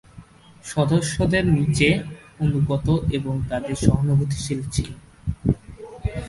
[0.65, 1.89] সদস্যদের নিচে
[2.39, 4.89] "অনুগত", এবং তাদের "সহানুভূতিশীল" ছিল।